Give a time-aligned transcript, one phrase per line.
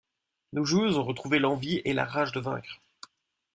[0.53, 2.81] Nos joueuses ont retrouvé l'envie et la rage de vaincre.